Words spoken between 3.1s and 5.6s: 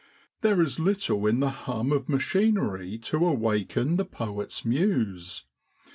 awaken the poet's muse.